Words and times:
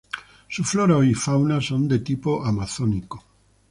Su 0.47 0.63
flora 0.63 1.05
y 1.05 1.13
fauna 1.13 1.61
son 1.61 1.87
de 1.87 1.99
tipo 1.99 2.41
de 2.41 2.49
amazónico. 2.49 3.23